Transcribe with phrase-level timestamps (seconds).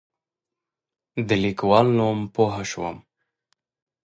[1.27, 2.97] د لیکوال نوم پوه شوم.